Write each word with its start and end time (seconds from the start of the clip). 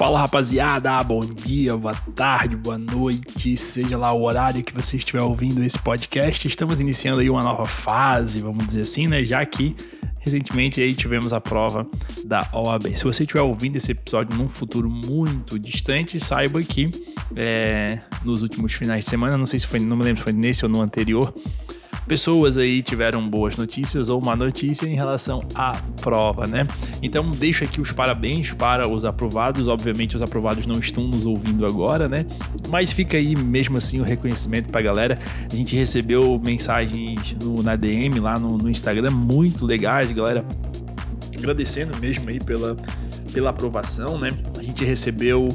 Fala 0.00 0.18
rapaziada, 0.18 1.04
bom 1.04 1.20
dia, 1.20 1.76
boa 1.76 1.92
tarde, 1.92 2.56
boa 2.56 2.78
noite, 2.78 3.54
seja 3.58 3.98
lá 3.98 4.10
o 4.14 4.22
horário 4.22 4.64
que 4.64 4.72
você 4.72 4.96
estiver 4.96 5.20
ouvindo 5.20 5.62
esse 5.62 5.78
podcast. 5.78 6.48
Estamos 6.48 6.80
iniciando 6.80 7.20
aí 7.20 7.28
uma 7.28 7.42
nova 7.42 7.66
fase, 7.66 8.40
vamos 8.40 8.66
dizer 8.66 8.80
assim, 8.80 9.06
né? 9.06 9.22
Já 9.26 9.44
que 9.44 9.76
recentemente 10.20 10.80
aí 10.80 10.94
tivemos 10.94 11.34
a 11.34 11.40
prova 11.40 11.86
da 12.24 12.48
OAB. 12.50 12.96
Se 12.96 13.04
você 13.04 13.24
estiver 13.24 13.42
ouvindo 13.42 13.76
esse 13.76 13.92
episódio 13.92 14.38
num 14.38 14.48
futuro 14.48 14.88
muito 14.88 15.58
distante, 15.58 16.18
saiba 16.18 16.62
que 16.62 16.90
é, 17.36 17.98
nos 18.24 18.40
últimos 18.40 18.72
finais 18.72 19.04
de 19.04 19.10
semana, 19.10 19.36
não 19.36 19.44
sei 19.44 19.58
se 19.58 19.66
foi, 19.66 19.80
não 19.80 19.98
me 19.98 20.02
lembro 20.02 20.20
se 20.20 20.24
foi 20.24 20.32
nesse 20.32 20.64
ou 20.64 20.70
no 20.70 20.80
anterior, 20.80 21.30
pessoas 22.10 22.58
aí 22.58 22.82
tiveram 22.82 23.28
boas 23.28 23.56
notícias 23.56 24.08
ou 24.08 24.20
má 24.20 24.34
notícia 24.34 24.84
em 24.84 24.96
relação 24.96 25.44
à 25.54 25.80
prova, 26.02 26.44
né? 26.44 26.66
Então 27.00 27.30
deixo 27.30 27.62
aqui 27.62 27.80
os 27.80 27.92
parabéns 27.92 28.52
para 28.52 28.88
os 28.88 29.04
aprovados. 29.04 29.68
Obviamente 29.68 30.16
os 30.16 30.22
aprovados 30.22 30.66
não 30.66 30.80
estão 30.80 31.04
nos 31.04 31.24
ouvindo 31.24 31.64
agora, 31.64 32.08
né? 32.08 32.26
Mas 32.68 32.90
fica 32.90 33.16
aí 33.16 33.36
mesmo 33.36 33.76
assim 33.76 34.00
o 34.00 34.02
reconhecimento 34.02 34.70
para 34.70 34.80
a 34.80 34.82
galera. 34.82 35.18
A 35.52 35.54
gente 35.54 35.76
recebeu 35.76 36.36
mensagens 36.44 37.36
no, 37.40 37.62
na 37.62 37.76
DM 37.76 38.18
lá 38.18 38.36
no, 38.36 38.58
no 38.58 38.68
Instagram 38.68 39.12
muito 39.12 39.64
legais, 39.64 40.10
galera 40.10 40.44
agradecendo 41.38 41.96
mesmo 41.98 42.28
aí 42.28 42.40
pela 42.40 42.76
pela 43.32 43.50
aprovação, 43.50 44.18
né? 44.18 44.32
A 44.58 44.62
gente 44.62 44.84
recebeu 44.84 45.48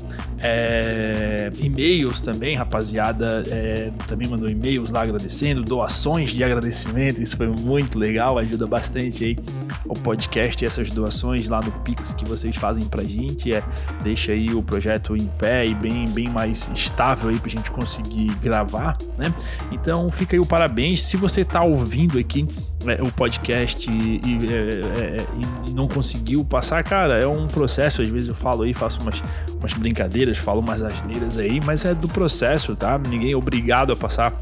é, 0.46 1.52
e-mails 1.60 2.22
também, 2.22 2.56
rapaziada, 2.56 3.42
é, 3.50 3.90
também 4.08 4.28
mandou 4.28 4.48
e-mails 4.48 4.92
lá 4.92 5.02
agradecendo, 5.02 5.64
doações 5.64 6.30
de 6.30 6.44
agradecimento, 6.44 7.22
isso 7.22 7.36
foi 7.36 7.48
muito 7.48 7.98
legal, 7.98 8.38
ajuda 8.38 8.68
bastante 8.68 9.26
aí 9.26 9.38
o 9.86 9.94
podcast 9.94 10.64
e 10.64 10.68
essas 10.68 10.90
doações 10.92 11.50
lá 11.50 11.60
no 11.62 11.72
Pix 11.82 12.14
que 12.14 12.26
vocês 12.26 12.56
fazem 12.56 12.86
pra 12.86 13.04
gente, 13.04 13.54
é, 13.54 13.64
deixa 14.04 14.34
aí 14.34 14.54
o 14.54 14.62
projeto 14.62 15.16
em 15.16 15.26
pé 15.26 15.66
e 15.66 15.74
bem, 15.74 16.06
bem 16.10 16.30
mais 16.30 16.70
estável 16.74 17.30
aí 17.30 17.40
pra 17.40 17.50
gente 17.50 17.72
conseguir 17.72 18.34
gravar, 18.36 18.98
né? 19.18 19.34
Então 19.72 20.12
fica 20.12 20.36
aí 20.36 20.40
o 20.40 20.46
parabéns, 20.46 21.02
se 21.04 21.18
você 21.18 21.44
tá 21.44 21.64
ouvindo 21.64 22.20
aqui 22.20 22.46
é, 22.88 23.02
o 23.02 23.12
podcast 23.12 23.90
e, 23.90 24.22
e, 24.24 24.54
é, 24.54 25.18
é, 25.18 25.28
e, 25.68 25.74
não 25.74 25.88
conseguiu 25.88 26.46
passar, 26.46 26.84
cara, 26.84 27.16
é 27.16 27.28
um 27.28 27.48
processo. 27.48 28.02
Às 28.02 28.08
vezes 28.08 28.30
eu 28.30 28.36
falo 28.36 28.64
aí, 28.64 28.74
faço 28.74 29.02
umas, 29.02 29.24
umas 29.60 29.74
brincadeiras, 29.74 30.35
falo 30.40 30.62
umas 30.62 30.84
asneiras 30.84 31.38
aí, 31.38 31.60
mas 31.64 31.86
é 31.86 31.94
do 31.94 32.08
processo, 32.08 32.76
tá? 32.76 32.98
Ninguém 32.98 33.32
é 33.32 33.36
obrigado 33.36 33.92
a 33.94 33.96
passar 33.96 34.34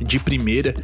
de 0.00 0.18
primeira 0.18 0.74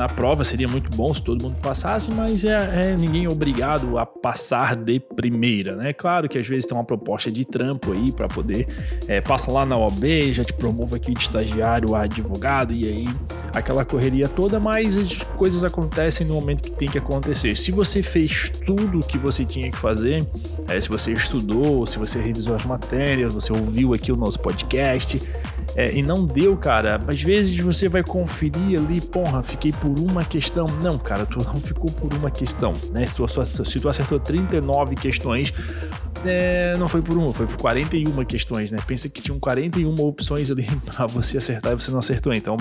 na 0.00 0.08
prova 0.08 0.42
seria 0.44 0.66
muito 0.66 0.96
bom 0.96 1.12
se 1.12 1.22
todo 1.22 1.42
mundo 1.42 1.60
passasse, 1.60 2.10
mas 2.10 2.42
é, 2.42 2.92
é, 2.92 2.96
ninguém 2.96 3.26
é 3.26 3.28
obrigado 3.28 3.98
a 3.98 4.06
passar 4.06 4.74
de 4.74 4.98
primeira, 4.98 5.76
né? 5.76 5.92
Claro 5.92 6.26
que 6.26 6.38
às 6.38 6.48
vezes 6.48 6.64
tem 6.64 6.74
uma 6.74 6.84
proposta 6.84 7.30
de 7.30 7.44
trampo 7.44 7.92
aí 7.92 8.10
para 8.10 8.26
poder 8.26 8.66
é, 9.06 9.22
lá 9.48 9.66
na 9.66 9.76
OAB, 9.76 10.32
já 10.32 10.42
te 10.42 10.54
promove 10.54 10.96
aqui 10.96 11.12
de 11.12 11.20
estagiário 11.20 11.94
a 11.94 12.04
advogado 12.04 12.72
e 12.72 12.88
aí 12.88 13.08
aquela 13.52 13.84
correria 13.84 14.26
toda, 14.26 14.58
mas 14.58 14.96
as 14.96 15.22
coisas 15.22 15.64
acontecem 15.64 16.26
no 16.26 16.32
momento 16.32 16.62
que 16.62 16.72
tem 16.72 16.88
que 16.88 16.96
acontecer. 16.96 17.54
Se 17.56 17.70
você 17.70 18.02
fez 18.02 18.50
tudo 18.64 19.00
o 19.00 19.02
que 19.02 19.18
você 19.18 19.44
tinha 19.44 19.70
que 19.70 19.76
fazer, 19.76 20.24
é, 20.66 20.80
se 20.80 20.88
você 20.88 21.12
estudou, 21.12 21.84
se 21.84 21.98
você 21.98 22.18
revisou 22.18 22.54
as 22.54 22.64
matérias, 22.64 23.34
você 23.34 23.52
ouviu 23.52 23.92
aqui 23.92 24.10
o 24.10 24.16
nosso 24.16 24.38
podcast, 24.38 25.20
é, 25.76 25.92
e 25.92 26.02
não 26.02 26.24
deu, 26.24 26.56
cara. 26.56 27.00
Às 27.06 27.22
vezes 27.22 27.58
você 27.58 27.88
vai 27.88 28.02
conferir 28.02 28.78
ali, 28.78 29.00
porra, 29.00 29.42
fiquei 29.42 29.72
por 29.72 29.98
uma 29.98 30.24
questão. 30.24 30.66
Não, 30.66 30.98
cara, 30.98 31.24
tu 31.26 31.38
não 31.44 31.56
ficou 31.56 31.90
por 31.90 32.12
uma 32.14 32.30
questão, 32.30 32.72
né? 32.92 33.06
Se 33.06 33.14
tu, 33.14 33.26
se 33.64 33.80
tu 33.80 33.88
acertou 33.88 34.18
39 34.18 34.96
questões, 34.96 35.52
é, 36.24 36.76
não 36.76 36.88
foi 36.88 37.02
por 37.02 37.16
uma, 37.16 37.32
foi 37.32 37.46
por 37.46 37.56
41 37.56 38.24
questões, 38.24 38.70
né? 38.70 38.78
Pensa 38.86 39.08
que 39.08 39.22
tinham 39.22 39.38
41 39.38 39.94
opções 40.00 40.50
ali 40.50 40.64
para 40.84 41.06
você 41.06 41.38
acertar 41.38 41.72
e 41.72 41.74
você 41.76 41.90
não 41.90 41.98
acertou. 41.98 42.32
Então, 42.32 42.56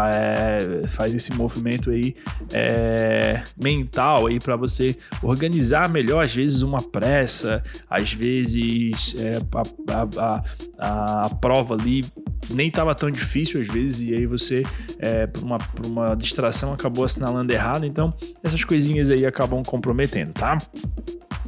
é, 0.00 0.86
faz 0.88 1.14
esse 1.14 1.32
movimento 1.32 1.90
aí 1.90 2.14
é, 2.52 3.42
mental 3.62 4.26
aí 4.26 4.38
para 4.38 4.56
você 4.56 4.96
organizar 5.22 5.88
melhor, 5.88 6.24
às 6.24 6.34
vezes 6.34 6.62
uma 6.62 6.82
pressa, 6.82 7.62
às 7.88 8.12
vezes 8.12 9.14
é, 9.18 9.38
a, 9.88 10.02
a, 10.02 10.42
a, 10.78 11.26
a 11.26 11.34
prova 11.36 11.74
ali 11.74 12.02
nem 12.50 12.68
estava 12.68 12.94
tão 12.94 13.10
difícil 13.10 13.60
às 13.60 13.68
vezes, 13.68 14.08
e 14.08 14.14
aí 14.14 14.26
você, 14.26 14.64
é, 14.98 15.26
por, 15.26 15.42
uma, 15.42 15.58
por 15.58 15.86
uma 15.86 16.14
distração, 16.14 16.72
acabou 16.72 17.04
assinalando 17.04 17.52
errado. 17.52 17.84
Então, 17.84 18.12
essas 18.42 18.64
coisinhas 18.64 19.10
aí 19.10 19.24
acabam 19.24 19.62
comprometendo, 19.62 20.32
tá? 20.32 20.58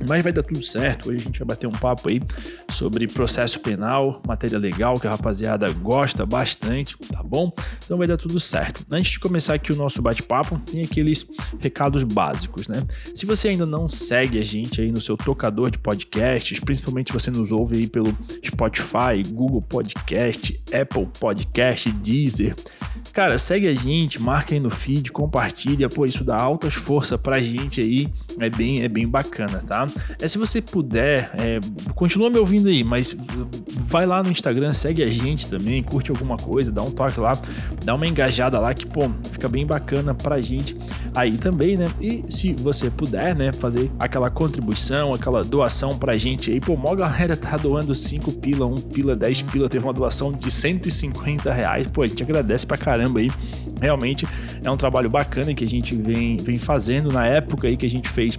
Mas 0.09 0.23
vai 0.23 0.33
dar 0.33 0.43
tudo 0.43 0.63
certo. 0.65 1.11
Hoje 1.11 1.23
a 1.23 1.25
gente 1.25 1.39
vai 1.39 1.49
bater 1.49 1.67
um 1.67 1.73
papo 1.73 2.09
aí 2.09 2.21
sobre 2.69 3.07
processo 3.07 3.61
penal, 3.61 4.21
matéria 4.27 4.59
legal 4.59 4.95
que 4.95 5.07
a 5.07 5.11
rapaziada 5.11 5.71
gosta 5.73 6.27
bastante, 6.27 6.97
tá 7.11 7.23
bom? 7.23 7.53
Então 7.85 7.97
vai 7.97 8.07
dar 8.07 8.17
tudo 8.17 8.39
certo. 8.41 8.85
Antes 8.91 9.13
de 9.13 9.21
começar 9.21 9.55
aqui 9.55 9.73
o 9.73 9.77
nosso 9.77 10.03
bate-papo, 10.03 10.59
tem 10.61 10.83
aqueles 10.83 11.27
recados 11.61 12.03
básicos, 12.03 12.69
né? 12.69 12.83
Se 13.15 13.25
você 13.25 13.49
ainda 13.49 13.67
não 13.67 13.89
segue 13.89 14.39
a 14.39 14.45
gente 14.45 14.81
aí 14.81 14.91
no 14.91 15.01
seu 15.01 15.17
tocador 15.17 15.71
de 15.71 15.79
podcasts, 15.79 16.59
principalmente 16.61 17.13
você 17.13 17.31
nos 17.31 17.53
ouve 17.53 17.77
aí 17.77 17.87
pelo 17.87 18.17
Spotify, 18.45 19.23
Google 19.33 19.63
Podcast, 19.63 20.61
Apple 20.73 21.09
Podcast, 21.19 21.91
Deezer, 21.93 22.55
cara, 23.13 23.39
segue 23.39 23.69
a 23.69 23.75
gente, 23.75 24.21
marca 24.21 24.55
aí 24.55 24.61
no 24.61 24.71
feed, 24.71 25.13
compartilha, 25.13 25.89
pô, 25.89 26.05
isso 26.05 26.25
dá 26.25 26.37
altas 26.37 26.75
forças 26.75 27.21
pra 27.21 27.41
gente 27.41 27.81
aí, 27.81 28.09
é 28.39 28.51
bem, 28.51 28.83
é 28.83 28.89
bem 28.89 29.07
bacana, 29.07 29.63
tá? 29.67 29.84
É 30.21 30.29
se 30.29 30.39
você 30.39 30.61
puder, 30.61 31.31
é, 31.35 31.61
continua 31.95 32.31
me 32.31 32.39
ouvindo 32.39 32.69
aí, 32.69 32.83
mas 32.83 33.17
vai 33.87 34.07
lá 34.07 34.23
no 34.23 34.31
Instagram, 34.31 34.73
segue 34.73 35.03
a 35.03 35.09
gente 35.09 35.49
também, 35.49 35.83
curte 35.83 36.11
alguma 36.11 36.37
coisa, 36.37 36.71
dá 36.71 36.83
um 36.83 36.91
toque 36.91 37.21
lá, 37.21 37.33
dá 37.85 37.95
uma 37.95 38.07
engajada 38.07 38.59
lá 38.59 38.73
que, 38.75 38.87
pô, 38.87 39.03
fica 39.31 39.49
bem 39.49 39.67
bacana 39.67 40.15
pra 40.15 40.41
gente 40.41 40.77
aí 41.15 41.37
também, 41.37 41.77
né? 41.77 41.89
E 42.01 42.25
se 42.29 42.53
você 42.53 42.91
puder, 42.91 43.35
né, 43.35 43.53
fazer 43.53 43.91
aquela 43.99 44.31
contribuição, 44.31 45.13
aquela 45.13 45.43
doação 45.43 45.97
pra 45.97 46.17
gente 46.17 46.51
aí, 46.51 46.61
pô, 46.61 46.77
mó 46.77 46.95
galera 46.95 47.37
tá 47.37 47.57
doando 47.57 47.95
5 47.95 48.33
pila, 48.33 48.67
1 48.67 48.75
pila, 48.75 49.17
10 49.17 49.43
pila, 49.43 49.69
teve 49.69 49.85
uma 49.85 49.93
doação 49.93 50.33
de 50.33 50.51
150 50.51 51.53
reais, 51.53 51.87
pô, 51.91 52.03
a 52.03 52.07
gente 52.07 52.23
agradece 52.23 52.67
pra 52.67 52.77
caramba 52.77 53.21
aí, 53.21 53.31
realmente 53.81 54.27
é 54.63 54.71
um 54.71 54.77
trabalho 54.77 55.11
bacana 55.11 55.55
que 55.55 55.65
a 55.65 55.69
gente 55.69 55.95
vem, 55.95 56.37
vem 56.37 56.57
fazendo 56.57 57.13
na 57.13 57.27
época 57.27 57.69
aí 57.69 57.77
que 57.77 57.87
a 57.87 57.91
gente 57.91 58.09
fez 58.09 58.39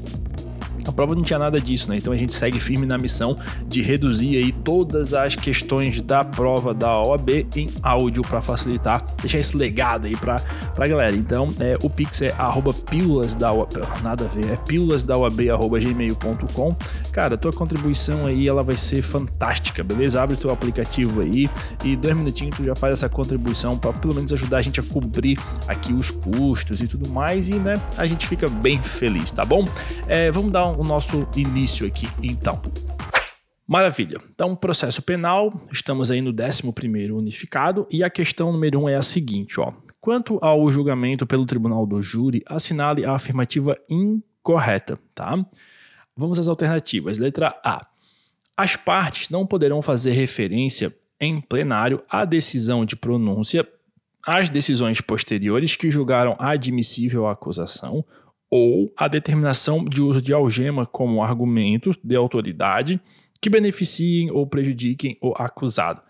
a 0.85 0.91
prova 0.91 1.15
não 1.15 1.23
tinha 1.23 1.39
nada 1.39 1.59
disso, 1.59 1.89
né? 1.89 1.97
Então 1.97 2.13
a 2.13 2.15
gente 2.15 2.33
segue 2.33 2.59
firme 2.59 2.85
na 2.85 2.97
missão 2.97 3.37
de 3.67 3.81
reduzir 3.81 4.37
aí 4.37 4.51
todas 4.51 5.13
as 5.13 5.35
questões 5.35 6.01
da 6.01 6.23
prova 6.23 6.73
da 6.73 7.01
OAB 7.01 7.29
em 7.55 7.67
áudio 7.81 8.23
para 8.23 8.41
facilitar, 8.41 9.05
deixar 9.21 9.39
esse 9.39 9.57
legado 9.57 10.07
aí 10.07 10.15
para 10.15 10.35
pra 10.75 10.87
galera. 10.87 11.15
Então, 11.15 11.47
é, 11.59 11.77
o 11.81 11.89
Pix 11.89 12.21
é 12.21 12.33
arroba 12.37 12.73
pílulas 12.73 13.33
da 13.33 13.51
OAB, 13.51 13.73
nada 14.03 14.25
a 14.25 14.27
ver, 14.27 14.51
é 14.51 14.57
pílulas 14.57 15.03
da 15.03 15.17
OAB 15.17 15.49
arroba 15.51 15.79
gmail.com. 15.79 16.75
Cara, 17.11 17.37
tua 17.37 17.51
contribuição 17.51 18.25
aí 18.25 18.47
ela 18.47 18.61
vai 18.61 18.77
ser 18.77 19.01
fantástica, 19.01 19.83
beleza? 19.83 20.21
Abre 20.21 20.35
teu 20.35 20.51
aplicativo 20.51 21.21
aí 21.21 21.49
e 21.83 21.95
dois 21.95 22.15
minutinhos 22.15 22.57
tu 22.57 22.63
já 22.63 22.75
faz 22.75 22.93
essa 22.93 23.09
contribuição 23.09 23.77
para 23.77 23.93
pelo 23.93 24.13
menos 24.13 24.31
ajudar 24.33 24.57
a 24.57 24.61
gente 24.61 24.79
a 24.79 24.83
cobrir 24.83 25.39
aqui 25.67 25.93
os 25.93 26.11
custos 26.11 26.81
e 26.81 26.87
tudo 26.87 27.09
mais 27.09 27.49
e, 27.49 27.55
né, 27.55 27.81
a 27.97 28.05
gente 28.05 28.27
fica 28.27 28.47
bem 28.47 28.81
feliz, 28.81 29.31
tá 29.31 29.45
bom? 29.45 29.67
É, 30.07 30.31
vamos 30.31 30.51
dar 30.51 30.67
um 30.67 30.74
o 30.77 30.83
nosso 30.83 31.27
início 31.35 31.87
aqui, 31.87 32.07
então. 32.21 32.61
Maravilha. 33.67 34.19
Então, 34.33 34.55
processo 34.55 35.01
penal, 35.01 35.61
estamos 35.71 36.11
aí 36.11 36.21
no 36.21 36.31
11 36.31 37.11
unificado 37.11 37.87
e 37.89 38.03
a 38.03 38.09
questão 38.09 38.51
número 38.51 38.79
1 38.79 38.83
um 38.83 38.89
é 38.89 38.95
a 38.95 39.01
seguinte, 39.01 39.59
ó. 39.59 39.73
Quanto 39.99 40.37
ao 40.41 40.69
julgamento 40.69 41.25
pelo 41.25 41.45
tribunal 41.45 41.85
do 41.85 42.01
júri, 42.01 42.43
assinale 42.45 43.05
a 43.05 43.13
afirmativa 43.13 43.75
incorreta, 43.89 44.99
tá? 45.15 45.43
Vamos 46.15 46.37
às 46.37 46.47
alternativas. 46.47 47.17
Letra 47.17 47.59
A. 47.63 47.87
As 48.55 48.75
partes 48.75 49.29
não 49.29 49.47
poderão 49.47 49.81
fazer 49.81 50.11
referência 50.11 50.95
em 51.19 51.41
plenário 51.41 52.03
à 52.09 52.23
decisão 52.23 52.85
de 52.85 52.95
pronúncia 52.95 53.67
às 54.25 54.49
decisões 54.49 55.01
posteriores 55.01 55.75
que 55.75 55.91
julgaram 55.91 56.35
admissível 56.39 57.27
a 57.27 57.31
acusação 57.31 58.05
ou 58.55 58.93
a 58.95 59.09
determinação 59.09 59.83
de 59.83 60.01
uso 60.01 60.21
de 60.21 60.31
algema 60.31 60.85
como 60.85 61.21
argumento 61.21 61.91
de 62.01 62.15
autoridade 62.15 63.01
que 63.41 63.49
beneficiem 63.49 64.31
ou 64.31 64.47
prejudiquem 64.47 65.17
o 65.21 65.33
acusado. 65.35 66.01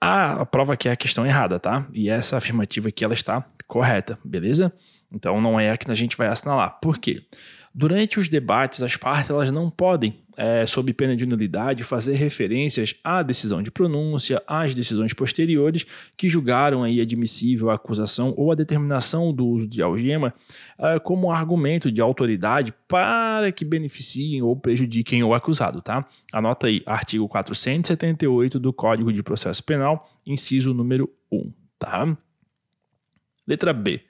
A, 0.00 0.46
prova 0.46 0.74
aqui 0.74 0.88
é 0.88 0.92
a 0.92 0.96
questão 0.96 1.26
errada, 1.26 1.58
tá? 1.58 1.88
E 1.92 2.08
essa 2.08 2.36
afirmativa 2.36 2.90
aqui 2.90 3.04
ela 3.04 3.12
está 3.12 3.44
correta, 3.66 4.16
beleza? 4.24 4.72
Então 5.12 5.40
não 5.40 5.58
é 5.58 5.72
a 5.72 5.76
que 5.76 5.90
a 5.90 5.94
gente 5.96 6.16
vai 6.16 6.28
assinalar. 6.28 6.78
Por 6.80 6.98
quê? 6.98 7.20
Durante 7.74 8.20
os 8.20 8.28
debates, 8.28 8.80
as 8.80 8.96
partes 8.96 9.28
elas 9.28 9.50
não 9.50 9.68
podem, 9.68 10.21
é, 10.36 10.64
sob 10.66 10.92
pena 10.92 11.16
de 11.16 11.26
nulidade, 11.26 11.84
fazer 11.84 12.14
referências 12.14 12.94
à 13.02 13.22
decisão 13.22 13.62
de 13.62 13.70
pronúncia, 13.70 14.42
às 14.46 14.74
decisões 14.74 15.12
posteriores 15.12 15.86
que 16.16 16.28
julgaram 16.28 16.82
aí 16.82 17.00
admissível 17.00 17.70
a 17.70 17.74
acusação 17.74 18.34
ou 18.36 18.50
a 18.50 18.54
determinação 18.54 19.32
do 19.32 19.46
uso 19.46 19.66
de 19.66 19.82
algema 19.82 20.34
é, 20.78 20.98
como 20.98 21.30
argumento 21.30 21.90
de 21.90 22.00
autoridade 22.00 22.72
para 22.88 23.50
que 23.52 23.64
beneficiem 23.64 24.42
ou 24.42 24.56
prejudiquem 24.56 25.22
o 25.22 25.34
acusado, 25.34 25.80
tá? 25.80 26.06
Anota 26.32 26.66
aí, 26.66 26.82
artigo 26.86 27.28
478 27.28 28.58
do 28.58 28.72
Código 28.72 29.12
de 29.12 29.22
Processo 29.22 29.62
Penal, 29.64 30.10
inciso 30.26 30.72
número 30.72 31.10
1, 31.30 31.52
tá? 31.78 32.16
Letra 33.46 33.72
B. 33.72 34.00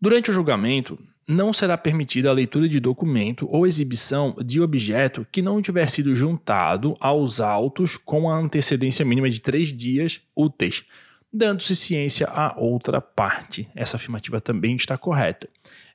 Durante 0.00 0.30
o 0.30 0.34
julgamento, 0.34 0.98
não 1.32 1.52
será 1.52 1.76
permitida 1.78 2.30
a 2.30 2.32
leitura 2.32 2.68
de 2.68 2.78
documento 2.78 3.48
ou 3.50 3.66
exibição 3.66 4.36
de 4.44 4.60
objeto 4.60 5.26
que 5.32 5.42
não 5.42 5.62
tiver 5.62 5.88
sido 5.88 6.14
juntado 6.14 6.96
aos 7.00 7.40
autos 7.40 7.96
com 7.96 8.30
a 8.30 8.36
antecedência 8.36 9.04
mínima 9.04 9.30
de 9.30 9.40
três 9.40 9.68
dias 9.68 10.20
úteis, 10.36 10.84
dando-se 11.32 11.74
ciência 11.74 12.26
a 12.28 12.54
outra 12.58 13.00
parte. 13.00 13.68
Essa 13.74 13.96
afirmativa 13.96 14.40
também 14.40 14.76
está 14.76 14.98
correta 14.98 15.48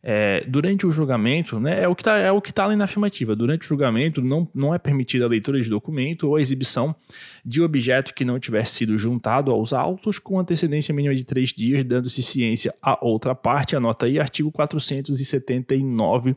é, 0.09 0.45
durante 0.47 0.85
o 0.85 0.91
julgamento, 0.91 1.59
né, 1.59 1.83
é 1.83 1.87
o 1.87 1.93
que 1.93 2.01
está 2.01 2.17
é 2.17 2.31
tá 2.53 2.65
ali 2.65 2.75
na 2.75 2.85
afirmativa. 2.85 3.35
Durante 3.35 3.65
o 3.65 3.67
julgamento, 3.67 4.21
não, 4.21 4.47
não 4.53 4.73
é 4.73 4.79
permitida 4.79 5.25
a 5.25 5.27
leitura 5.27 5.59
de 5.59 5.69
documento 5.69 6.29
ou 6.29 6.35
a 6.37 6.41
exibição 6.41 6.95
de 7.43 7.61
objeto 7.61 8.13
que 8.13 8.23
não 8.23 8.39
tivesse 8.39 8.73
sido 8.75 8.97
juntado 8.97 9.51
aos 9.51 9.73
autos 9.73 10.19
com 10.19 10.39
antecedência 10.39 10.93
mínima 10.93 11.13
de 11.13 11.25
três 11.25 11.49
dias, 11.49 11.83
dando-se 11.83 12.23
ciência 12.23 12.73
a 12.81 12.97
outra 13.05 13.35
parte. 13.35 13.75
Anota 13.75 14.05
aí, 14.05 14.19
artigo 14.19 14.51
479 14.51 16.35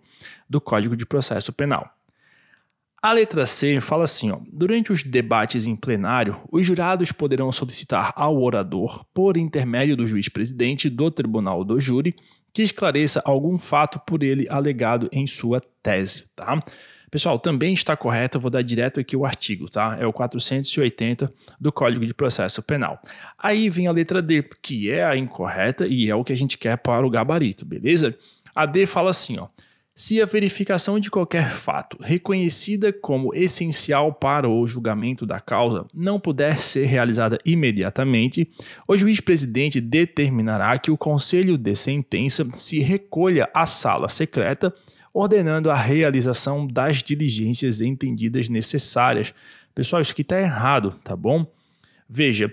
do 0.49 0.61
Código 0.61 0.97
de 0.97 1.07
Processo 1.07 1.53
Penal. 1.53 2.00
A 3.03 3.13
letra 3.13 3.47
C 3.47 3.81
fala 3.81 4.05
assim: 4.05 4.31
ó, 4.31 4.39
durante 4.53 4.93
os 4.93 5.03
debates 5.03 5.67
em 5.67 5.75
plenário, 5.75 6.37
os 6.53 6.67
jurados 6.67 7.11
poderão 7.13 7.51
solicitar 7.51 8.13
ao 8.15 8.43
orador, 8.43 9.07
por 9.15 9.39
intermédio 9.39 9.97
do 9.97 10.07
juiz-presidente 10.07 10.91
do 10.91 11.11
tribunal 11.11 11.65
do 11.65 11.81
júri, 11.81 12.15
que 12.53 12.63
esclareça 12.63 13.23
algum 13.25 13.59
fato 13.59 13.99
por 14.07 14.23
ele 14.23 14.47
alegado 14.51 15.09
em 15.11 15.27
sua 15.27 15.63
tese, 15.83 16.25
tá? 16.37 16.63
Pessoal, 17.11 17.39
também 17.39 17.73
está 17.73 17.97
correto, 17.97 18.37
eu 18.37 18.41
vou 18.41 18.51
dar 18.51 18.63
direto 18.63 19.01
aqui 19.01 19.17
o 19.17 19.25
artigo, 19.25 19.69
tá? 19.69 19.97
É 19.99 20.07
o 20.07 20.13
480 20.13 21.33
do 21.59 21.73
Código 21.73 22.05
de 22.05 22.13
Processo 22.13 22.63
Penal. 22.63 23.01
Aí 23.39 23.69
vem 23.71 23.89
a 23.89 23.93
letra 23.93 24.21
D, 24.21 24.45
que 24.63 24.91
é 24.91 25.05
a 25.05 25.17
incorreta 25.17 25.89
e 25.89 26.09
é 26.09 26.15
o 26.15 26.23
que 26.23 26.33
a 26.33 26.37
gente 26.37 26.59
quer 26.59 26.77
para 26.77 27.05
o 27.05 27.11
gabarito, 27.11 27.65
beleza? 27.65 28.17
A 28.55 28.67
D 28.67 28.87
fala 28.87 29.11
assim, 29.11 29.39
ó: 29.39 29.49
se 29.95 30.21
a 30.23 30.25
verificação 30.25 30.99
de 30.99 31.11
qualquer 31.11 31.51
fato 31.51 31.99
reconhecida 32.01 32.93
como 32.93 33.35
essencial 33.35 34.15
para 34.15 34.49
o 34.49 34.67
julgamento 34.67 35.27
da 35.27 35.41
causa 35.41 35.87
não 35.93 36.19
puder 36.19 36.61
ser 36.61 36.87
realizada 36.87 37.39
imediatamente, 37.45 38.51
o 38.89 38.97
juiz-presidente 38.97 39.81
determinará 39.81 40.79
que 40.79 40.91
o 40.91 40.97
conselho 40.97 41.59
de 41.59 41.75
sentença 41.77 42.49
se 42.55 42.79
recolha 42.79 43.51
à 43.53 43.67
sala 43.67 44.09
secreta, 44.09 44.75
ordenando 45.13 45.71
a 45.71 45.77
realização 45.77 46.67
das 46.67 47.03
diligências 47.03 47.81
entendidas 47.81 48.49
necessárias. 48.49 49.35
Pessoal, 49.75 50.01
isso 50.01 50.13
aqui 50.13 50.23
está 50.23 50.41
errado, 50.41 50.95
tá 51.05 51.15
bom? 51.17 51.45
Veja, 52.09 52.53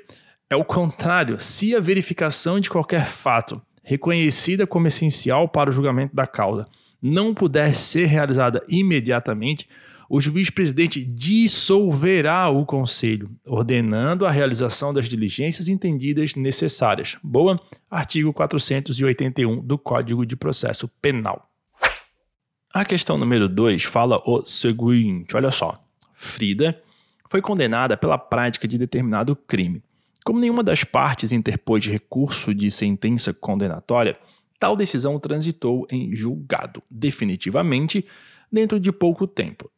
é 0.49 0.55
o 0.55 0.65
contrário. 0.65 1.39
Se 1.39 1.75
a 1.75 1.79
verificação 1.79 2.59
de 2.59 2.69
qualquer 2.69 3.05
fato 3.05 3.61
reconhecida 3.83 4.67
como 4.67 4.87
essencial 4.87 5.47
para 5.47 5.69
o 5.69 5.73
julgamento 5.73 6.13
da 6.13 6.27
causa 6.27 6.67
não 7.01 7.33
puder 7.33 7.75
ser 7.75 8.05
realizada 8.05 8.63
imediatamente, 8.67 9.67
o 10.09 10.21
juiz-presidente 10.21 11.03
dissolverá 11.03 12.49
o 12.49 12.65
conselho, 12.65 13.29
ordenando 13.45 14.25
a 14.25 14.31
realização 14.31 14.94
das 14.94 15.09
diligências 15.09 15.67
entendidas 15.67 16.35
necessárias. 16.35 17.17
Boa? 17.21 17.59
Artigo 17.91 18.31
481 18.31 19.61
do 19.61 19.77
Código 19.77 20.25
de 20.25 20.35
Processo 20.35 20.88
Penal. 21.01 21.49
A 22.73 22.85
questão 22.85 23.17
número 23.17 23.49
2 23.49 23.83
fala 23.83 24.21
o 24.25 24.45
seguinte: 24.45 25.35
olha 25.35 25.51
só. 25.51 25.83
Frida 26.13 26.81
foi 27.29 27.41
condenada 27.41 27.97
pela 27.97 28.17
prática 28.17 28.67
de 28.67 28.77
determinado 28.77 29.35
crime. 29.35 29.83
Como 30.23 30.39
nenhuma 30.39 30.63
das 30.63 30.83
partes 30.83 31.31
interpôs 31.31 31.85
recurso 31.85 32.53
de 32.53 32.71
sentença 32.71 33.33
condenatória, 33.33 34.17
Tal 34.59 34.75
decisão 34.75 35.19
transitou 35.19 35.86
em 35.92 36.15
julgado, 36.15 36.81
definitivamente, 36.89 38.06
dentro 38.51 38.80
de 38.80 38.92
pouco 38.92 39.27
tempo. 39.27 39.69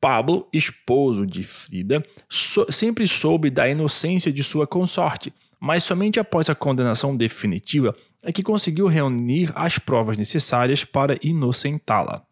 Pablo, 0.00 0.48
esposo 0.52 1.26
de 1.26 1.42
Frida, 1.42 2.04
so 2.28 2.66
sempre 2.70 3.06
soube 3.06 3.50
da 3.50 3.68
inocência 3.68 4.32
de 4.32 4.42
sua 4.42 4.66
consorte, 4.66 5.32
mas 5.60 5.84
somente 5.84 6.18
após 6.18 6.48
a 6.48 6.54
condenação 6.54 7.14
definitiva 7.14 7.94
é 8.22 8.32
que 8.32 8.42
conseguiu 8.42 8.86
reunir 8.86 9.52
as 9.54 9.78
provas 9.78 10.16
necessárias 10.16 10.84
para 10.84 11.18
inocentá-la. 11.22 12.24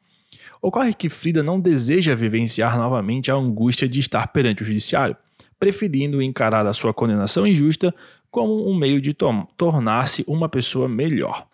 Ocorre 0.62 0.94
que 0.94 1.08
Frida 1.08 1.42
não 1.42 1.60
deseja 1.60 2.14
vivenciar 2.14 2.76
novamente 2.76 3.30
a 3.30 3.34
angústia 3.34 3.88
de 3.88 4.00
estar 4.00 4.28
perante 4.28 4.62
o 4.62 4.66
judiciário, 4.66 5.16
preferindo 5.58 6.22
encarar 6.22 6.66
a 6.66 6.72
sua 6.72 6.94
condenação 6.94 7.46
injusta 7.46 7.94
como 8.30 8.68
um 8.68 8.76
meio 8.76 9.00
de 9.00 9.14
tornar-se 9.56 10.24
uma 10.26 10.48
pessoa 10.48 10.88
melhor. 10.88 11.46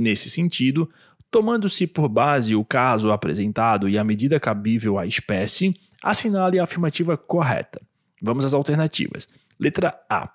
Nesse 0.00 0.30
sentido, 0.30 0.90
tomando-se 1.30 1.86
por 1.86 2.08
base 2.08 2.54
o 2.54 2.64
caso 2.64 3.12
apresentado 3.12 3.86
e 3.86 3.98
a 3.98 4.02
medida 4.02 4.40
cabível 4.40 4.98
à 4.98 5.04
espécie, 5.04 5.78
assinale 6.02 6.58
a 6.58 6.64
afirmativa 6.64 7.18
correta. 7.18 7.82
Vamos 8.22 8.46
às 8.46 8.54
alternativas. 8.54 9.28
Letra 9.58 10.00
A. 10.08 10.32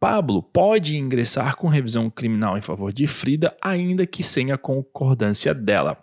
Pablo 0.00 0.42
pode 0.42 0.96
ingressar 0.96 1.56
com 1.56 1.68
revisão 1.68 2.08
criminal 2.08 2.56
em 2.56 2.62
favor 2.62 2.90
de 2.90 3.06
Frida, 3.06 3.54
ainda 3.60 4.06
que 4.06 4.22
sem 4.22 4.50
a 4.50 4.56
concordância 4.56 5.52
dela. 5.52 5.98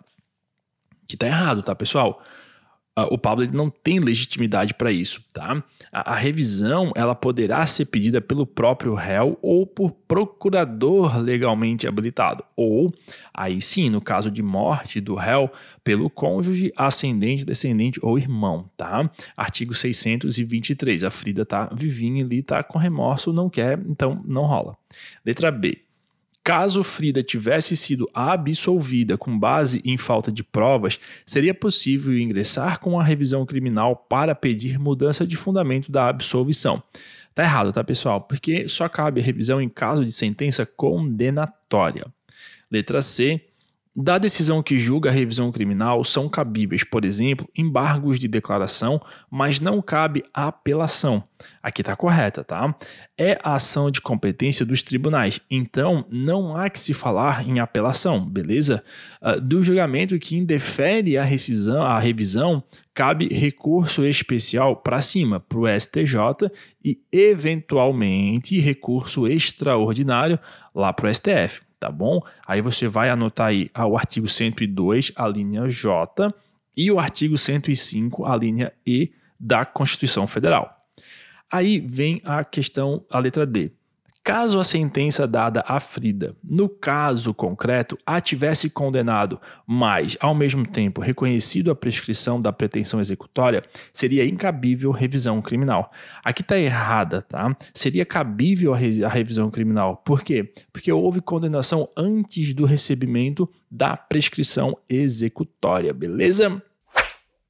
Que 1.08 1.16
tá 1.16 1.26
errado, 1.26 1.64
tá, 1.64 1.74
pessoal? 1.74 2.22
Uh, 3.04 3.14
o 3.14 3.18
Pablo 3.18 3.44
ele 3.44 3.56
não 3.56 3.70
tem 3.70 3.98
legitimidade 3.98 4.74
para 4.74 4.90
isso, 4.90 5.22
tá? 5.32 5.62
A, 5.92 6.12
a, 6.12 6.14
revisão 6.14 6.92
ela 6.94 7.14
poderá 7.14 7.66
ser 7.66 7.86
pedida 7.86 8.20
pelo 8.20 8.46
próprio 8.46 8.94
réu 8.94 9.38
ou 9.42 9.66
por 9.66 9.90
procurador 9.90 11.18
legalmente 11.18 11.86
habilitado, 11.86 12.44
ou 12.56 12.92
aí 13.32 13.60
sim, 13.60 13.90
no 13.90 14.00
caso 14.00 14.30
de 14.30 14.42
morte 14.42 15.00
do 15.00 15.14
réu, 15.14 15.50
pelo 15.82 16.08
cônjuge, 16.10 16.72
ascendente, 16.76 17.44
descendente 17.44 17.98
ou 18.02 18.18
irmão, 18.18 18.70
tá? 18.76 19.10
Artigo 19.36 19.74
623. 19.74 21.04
A 21.04 21.10
Frida 21.10 21.44
tá 21.44 21.70
vivinha 21.72 22.24
ali, 22.24 22.42
tá 22.42 22.62
com 22.62 22.78
remorso, 22.78 23.32
não 23.32 23.48
quer, 23.48 23.78
então 23.86 24.22
não 24.26 24.42
rola. 24.42 24.76
Letra 25.24 25.50
B. 25.50 25.89
Caso 26.42 26.82
Frida 26.82 27.22
tivesse 27.22 27.76
sido 27.76 28.08
absolvida 28.14 29.18
com 29.18 29.38
base 29.38 29.82
em 29.84 29.98
falta 29.98 30.32
de 30.32 30.42
provas, 30.42 30.98
seria 31.26 31.54
possível 31.54 32.18
ingressar 32.18 32.80
com 32.80 32.98
a 32.98 33.04
revisão 33.04 33.44
criminal 33.44 33.94
para 33.94 34.34
pedir 34.34 34.78
mudança 34.78 35.26
de 35.26 35.36
fundamento 35.36 35.92
da 35.92 36.08
absolvição. 36.08 36.82
Tá 37.34 37.42
errado, 37.42 37.72
tá, 37.72 37.84
pessoal? 37.84 38.22
Porque 38.22 38.68
só 38.68 38.88
cabe 38.88 39.20
a 39.20 39.24
revisão 39.24 39.60
em 39.60 39.68
caso 39.68 40.04
de 40.04 40.12
sentença 40.12 40.64
condenatória. 40.64 42.06
Letra 42.70 43.02
C 43.02 43.49
da 43.94 44.18
decisão 44.18 44.62
que 44.62 44.78
julga 44.78 45.10
a 45.10 45.12
revisão 45.12 45.50
criminal 45.50 46.04
são 46.04 46.28
cabíveis, 46.28 46.84
por 46.84 47.04
exemplo, 47.04 47.48
embargos 47.56 48.20
de 48.20 48.28
declaração, 48.28 49.00
mas 49.28 49.58
não 49.58 49.82
cabe 49.82 50.22
a 50.32 50.46
apelação. 50.46 51.24
Aqui 51.60 51.82
está 51.82 51.96
correta, 51.96 52.44
tá? 52.44 52.72
É 53.18 53.38
a 53.42 53.54
ação 53.54 53.90
de 53.90 54.00
competência 54.00 54.64
dos 54.64 54.82
tribunais, 54.82 55.40
então 55.50 56.06
não 56.08 56.56
há 56.56 56.70
que 56.70 56.78
se 56.78 56.94
falar 56.94 57.46
em 57.46 57.58
apelação, 57.58 58.24
beleza? 58.24 58.84
Uh, 59.20 59.40
do 59.40 59.60
julgamento 59.60 60.18
que 60.20 60.36
indefere 60.36 61.18
a 61.18 61.24
rescisão, 61.24 61.82
a 61.82 61.98
revisão, 61.98 62.62
cabe 62.94 63.26
recurso 63.28 64.06
especial 64.06 64.76
para 64.76 65.02
cima, 65.02 65.40
para 65.40 65.58
o 65.58 65.80
STJ 65.80 66.50
e, 66.84 67.00
eventualmente, 67.10 68.60
recurso 68.60 69.26
extraordinário 69.26 70.38
lá 70.72 70.92
para 70.92 71.10
o 71.10 71.14
STF 71.14 71.69
tá 71.80 71.90
bom? 71.90 72.20
Aí 72.46 72.60
você 72.60 72.86
vai 72.86 73.08
anotar 73.08 73.48
aí 73.48 73.70
o 73.74 73.96
artigo 73.96 74.28
102, 74.28 75.12
a 75.16 75.26
linha 75.26 75.68
J, 75.68 76.32
e 76.76 76.90
o 76.92 77.00
artigo 77.00 77.36
105, 77.36 78.26
a 78.26 78.36
linha 78.36 78.72
E 78.86 79.12
da 79.38 79.64
Constituição 79.64 80.26
Federal. 80.26 80.76
Aí 81.50 81.80
vem 81.80 82.20
a 82.24 82.44
questão, 82.44 83.04
a 83.10 83.18
letra 83.18 83.46
D. 83.46 83.72
Caso 84.22 84.60
a 84.60 84.64
sentença 84.64 85.26
dada 85.26 85.64
a 85.66 85.80
Frida, 85.80 86.36
no 86.44 86.68
caso 86.68 87.32
concreto, 87.32 87.96
a 88.04 88.20
tivesse 88.20 88.68
condenado, 88.68 89.40
mas, 89.66 90.14
ao 90.20 90.34
mesmo 90.34 90.66
tempo, 90.66 91.00
reconhecido 91.00 91.70
a 91.70 91.74
prescrição 91.74 92.40
da 92.40 92.52
pretensão 92.52 93.00
executória, 93.00 93.62
seria 93.94 94.26
incabível 94.26 94.90
revisão 94.90 95.40
criminal. 95.40 95.90
Aqui 96.22 96.42
está 96.42 96.58
errada, 96.58 97.22
tá? 97.22 97.56
Seria 97.72 98.04
cabível 98.04 98.74
a, 98.74 98.76
re 98.76 99.02
a 99.02 99.08
revisão 99.08 99.50
criminal. 99.50 99.96
Por 99.96 100.22
quê? 100.22 100.52
Porque 100.70 100.92
houve 100.92 101.22
condenação 101.22 101.88
antes 101.96 102.52
do 102.52 102.66
recebimento 102.66 103.50
da 103.70 103.96
prescrição 103.96 104.76
executória, 104.86 105.94
beleza? 105.94 106.62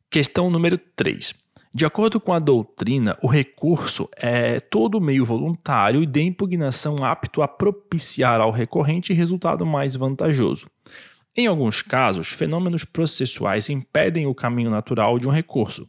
Questão 0.08 0.48
número 0.48 0.78
3. 0.78 1.34
De 1.72 1.86
acordo 1.86 2.18
com 2.18 2.32
a 2.32 2.40
doutrina, 2.40 3.16
o 3.22 3.28
recurso 3.28 4.08
é 4.16 4.58
todo 4.58 5.00
meio 5.00 5.24
voluntário 5.24 6.02
e 6.02 6.06
de 6.06 6.20
impugnação 6.20 7.04
apto 7.04 7.42
a 7.42 7.48
propiciar 7.48 8.40
ao 8.40 8.50
recorrente 8.50 9.12
resultado 9.12 9.64
mais 9.64 9.94
vantajoso. 9.94 10.66
Em 11.36 11.46
alguns 11.46 11.80
casos, 11.80 12.28
fenômenos 12.28 12.84
processuais 12.84 13.70
impedem 13.70 14.26
o 14.26 14.34
caminho 14.34 14.68
natural 14.68 15.16
de 15.16 15.28
um 15.28 15.30
recurso. 15.30 15.88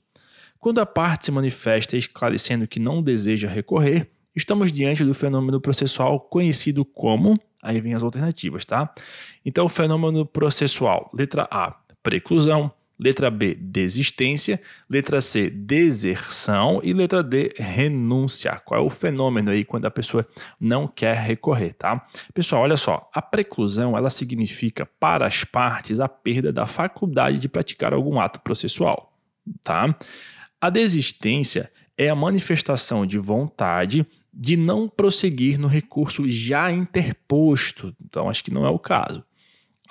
Quando 0.59 0.79
a 0.79 0.85
parte 0.85 1.25
se 1.25 1.31
manifesta 1.31 1.97
esclarecendo 1.97 2.67
que 2.67 2.79
não 2.79 3.01
deseja 3.01 3.49
recorrer, 3.49 4.07
estamos 4.35 4.71
diante 4.71 5.03
do 5.03 5.15
fenômeno 5.15 5.59
processual 5.59 6.19
conhecido 6.19 6.85
como. 6.85 7.35
Aí 7.59 7.81
vem 7.81 7.95
as 7.95 8.03
alternativas, 8.03 8.65
tá? 8.65 8.93
Então, 9.43 9.67
fenômeno 9.67 10.27
processual, 10.27 11.09
letra 11.11 11.47
A, 11.49 11.75
preclusão. 12.03 12.71
Letra 13.01 13.31
B, 13.31 13.55
desistência. 13.55 14.61
Letra 14.87 15.19
C, 15.21 15.49
deserção. 15.49 16.79
E 16.83 16.93
letra 16.93 17.23
D, 17.23 17.51
renúncia. 17.57 18.61
Qual 18.63 18.79
é 18.79 18.83
o 18.85 18.91
fenômeno 18.91 19.49
aí 19.49 19.65
quando 19.65 19.87
a 19.87 19.91
pessoa 19.91 20.23
não 20.59 20.87
quer 20.87 21.15
recorrer, 21.15 21.73
tá? 21.73 22.05
Pessoal, 22.31 22.61
olha 22.61 22.77
só. 22.77 23.09
A 23.11 23.19
preclusão, 23.19 23.97
ela 23.97 24.11
significa 24.11 24.85
para 24.99 25.25
as 25.25 25.43
partes 25.43 25.99
a 25.99 26.07
perda 26.07 26.53
da 26.53 26.67
faculdade 26.67 27.39
de 27.39 27.49
praticar 27.49 27.91
algum 27.91 28.19
ato 28.19 28.39
processual, 28.41 29.11
tá? 29.63 29.97
A 30.61 30.69
desistência 30.69 31.71
é 31.97 32.07
a 32.07 32.15
manifestação 32.15 33.03
de 33.03 33.17
vontade 33.17 34.05
de 34.31 34.55
não 34.55 34.87
prosseguir 34.87 35.59
no 35.59 35.67
recurso 35.67 36.29
já 36.29 36.71
interposto. 36.71 37.95
Então, 38.05 38.29
acho 38.29 38.43
que 38.43 38.53
não 38.53 38.63
é 38.63 38.69
o 38.69 38.77
caso. 38.77 39.23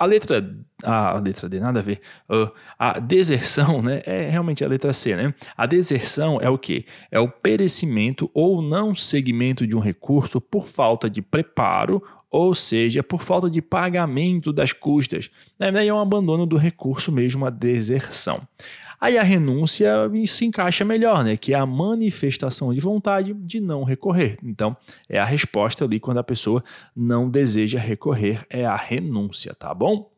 A 0.01 0.05
letra, 0.07 0.43
a 0.83 1.19
letra 1.19 1.47
D, 1.47 1.59
nada 1.59 1.77
a 1.77 1.83
ver. 1.83 2.01
Uh, 2.27 2.51
a 2.79 2.97
deserção, 2.97 3.83
né? 3.83 4.01
É 4.03 4.31
realmente 4.31 4.65
a 4.65 4.67
letra 4.67 4.91
C, 4.93 5.15
né? 5.15 5.31
A 5.55 5.67
deserção 5.67 6.41
é 6.41 6.49
o 6.49 6.57
que? 6.57 6.87
É 7.11 7.19
o 7.19 7.29
perecimento 7.29 8.27
ou 8.33 8.63
não 8.63 8.95
seguimento 8.95 9.67
de 9.67 9.75
um 9.75 9.79
recurso 9.79 10.41
por 10.41 10.67
falta 10.67 11.07
de 11.07 11.21
preparo, 11.21 12.01
ou 12.31 12.55
seja, 12.55 13.03
por 13.03 13.21
falta 13.21 13.47
de 13.47 13.61
pagamento 13.61 14.51
das 14.51 14.73
custas. 14.73 15.29
Né? 15.59 15.85
É 15.85 15.93
um 15.93 15.99
abandono 15.99 16.47
do 16.47 16.57
recurso 16.57 17.11
mesmo, 17.11 17.45
a 17.45 17.51
deserção. 17.51 18.41
Aí 19.01 19.17
a 19.17 19.23
renúncia 19.23 19.91
se 20.27 20.45
encaixa 20.45 20.85
melhor, 20.85 21.23
né? 21.23 21.35
Que 21.35 21.55
é 21.55 21.57
a 21.57 21.65
manifestação 21.65 22.71
de 22.71 22.79
vontade 22.79 23.33
de 23.33 23.59
não 23.59 23.83
recorrer. 23.83 24.37
Então, 24.43 24.77
é 25.09 25.17
a 25.17 25.25
resposta 25.25 25.85
ali 25.85 25.99
quando 25.99 26.19
a 26.19 26.23
pessoa 26.23 26.63
não 26.95 27.27
deseja 27.27 27.79
recorrer, 27.79 28.45
é 28.47 28.63
a 28.63 28.75
renúncia, 28.75 29.55
tá 29.55 29.73
bom? 29.73 30.11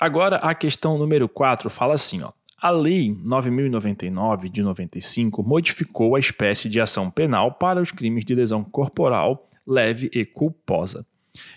Agora 0.00 0.36
a 0.36 0.54
questão 0.54 0.96
número 0.96 1.28
4 1.28 1.68
fala 1.68 1.92
assim, 1.92 2.22
ó. 2.22 2.32
A 2.58 2.70
Lei 2.70 3.14
9099 3.26 4.48
de 4.48 4.62
95 4.62 5.42
modificou 5.42 6.16
a 6.16 6.18
espécie 6.18 6.70
de 6.70 6.80
ação 6.80 7.10
penal 7.10 7.52
para 7.52 7.82
os 7.82 7.92
crimes 7.92 8.24
de 8.24 8.34
lesão 8.34 8.64
corporal 8.64 9.50
leve 9.66 10.08
e 10.14 10.24
culposa. 10.24 11.04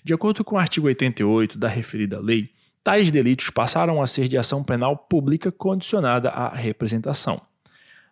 De 0.03 0.13
acordo 0.13 0.43
com 0.43 0.55
o 0.55 0.59
artigo 0.59 0.87
88 0.87 1.57
da 1.57 1.69
referida 1.69 2.19
lei, 2.19 2.49
tais 2.83 3.11
delitos 3.11 3.49
passaram 3.49 4.01
a 4.01 4.07
ser 4.07 4.27
de 4.27 4.37
ação 4.37 4.63
penal 4.63 4.97
pública 4.97 5.51
condicionada 5.51 6.29
à 6.29 6.49
representação. 6.49 7.41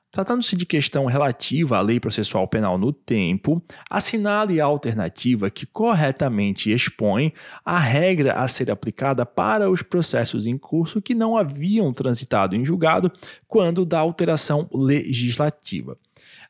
Tratando-se 0.10 0.56
de 0.56 0.66
questão 0.66 1.06
relativa 1.06 1.78
à 1.78 1.82
lei 1.82 2.00
processual 2.00 2.48
penal 2.48 2.78
no 2.78 2.94
tempo, 2.94 3.62
assinale 3.90 4.60
a 4.62 4.66
alternativa 4.66 5.50
que 5.50 5.66
corretamente 5.66 6.72
expõe 6.72 7.34
a 7.64 7.78
regra 7.78 8.34
a 8.34 8.48
ser 8.48 8.72
aplicada 8.72 9.26
para 9.26 9.70
os 9.70 9.82
processos 9.84 10.46
em 10.46 10.58
curso 10.58 11.02
que 11.02 11.14
não 11.14 11.38
haviam 11.38 11.92
transitado 11.92 12.56
em 12.56 12.66
julgado 12.66 13.12
quando 13.48 13.86
da 13.86 14.00
alteração 14.00 14.70
legislativa. 14.74 15.98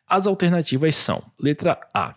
As 0.08 0.28
alternativas 0.28 0.96
são: 0.96 1.22
letra 1.40 1.80
A 1.94 2.16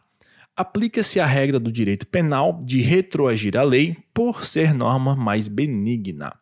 aplica-se 0.61 1.19
a 1.19 1.25
regra 1.25 1.59
do 1.59 1.73
direito 1.73 2.07
penal 2.07 2.62
de 2.62 2.83
retroagir 2.83 3.57
a 3.57 3.62
lei 3.62 3.97
por 4.12 4.45
ser 4.45 4.75
norma 4.75 5.17
mais 5.17 5.49
benigna. 5.49 6.35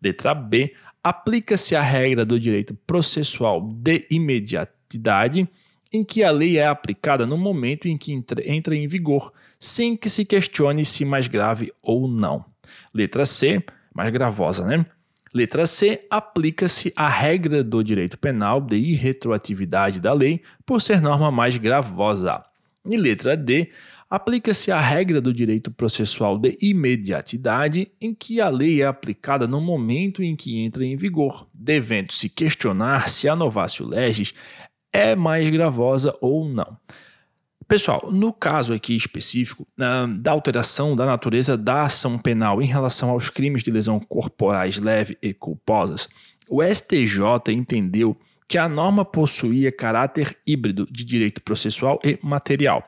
Letra 0.00 0.32
B. 0.32 0.72
Aplica-se 1.02 1.74
a 1.74 1.82
regra 1.82 2.24
do 2.24 2.38
direito 2.38 2.72
processual 2.86 3.60
de 3.60 4.06
imediatidade, 4.08 5.48
em 5.92 6.04
que 6.04 6.22
a 6.22 6.30
lei 6.30 6.56
é 6.56 6.66
aplicada 6.66 7.26
no 7.26 7.36
momento 7.36 7.88
em 7.88 7.98
que 7.98 8.12
entra 8.12 8.76
em 8.76 8.86
vigor, 8.86 9.32
sem 9.58 9.96
que 9.96 10.08
se 10.08 10.24
questione 10.24 10.84
se 10.84 11.04
mais 11.04 11.26
grave 11.26 11.72
ou 11.82 12.06
não. 12.06 12.44
Letra 12.94 13.26
C. 13.26 13.60
Mais 13.92 14.08
gravosa, 14.10 14.64
né? 14.64 14.86
Letra 15.34 15.66
C. 15.66 16.06
Aplica-se 16.08 16.92
a 16.94 17.08
regra 17.08 17.64
do 17.64 17.82
direito 17.82 18.16
penal 18.16 18.60
de 18.60 18.76
irretroatividade 18.76 20.00
da 20.00 20.12
lei 20.12 20.42
por 20.64 20.80
ser 20.80 21.02
norma 21.02 21.32
mais 21.32 21.56
gravosa. 21.56 22.44
E 22.86 22.96
letra 22.96 23.36
D, 23.36 23.70
aplica-se 24.10 24.70
a 24.70 24.78
regra 24.78 25.20
do 25.20 25.32
direito 25.32 25.70
processual 25.70 26.38
de 26.38 26.56
imediatidade, 26.60 27.90
em 28.00 28.14
que 28.14 28.40
a 28.40 28.48
lei 28.48 28.82
é 28.82 28.86
aplicada 28.86 29.46
no 29.46 29.60
momento 29.60 30.22
em 30.22 30.36
que 30.36 30.60
entra 30.60 30.84
em 30.84 30.96
vigor, 30.96 31.48
devendo-se 31.52 32.28
questionar 32.28 33.08
se 33.08 33.28
a 33.28 33.34
novácio 33.34 33.86
legis 33.86 34.34
é 34.92 35.16
mais 35.16 35.50
gravosa 35.50 36.16
ou 36.20 36.48
não. 36.48 36.76
Pessoal, 37.66 38.10
no 38.12 38.32
caso 38.32 38.74
aqui 38.74 38.94
específico 38.94 39.66
da 39.76 40.30
alteração 40.30 40.94
da 40.94 41.06
natureza 41.06 41.56
da 41.56 41.84
ação 41.84 42.18
penal 42.18 42.60
em 42.60 42.66
relação 42.66 43.08
aos 43.08 43.30
crimes 43.30 43.62
de 43.62 43.70
lesão 43.70 43.98
corporais 43.98 44.78
leve 44.78 45.16
e 45.22 45.32
culposas, 45.32 46.06
o 46.48 46.62
STJ 46.62 47.50
entendeu 47.52 48.16
que 48.48 48.58
a 48.58 48.68
norma 48.68 49.04
possuía 49.04 49.72
caráter 49.72 50.36
híbrido 50.46 50.86
de 50.90 51.04
direito 51.04 51.42
processual 51.42 51.98
e 52.04 52.18
material, 52.22 52.86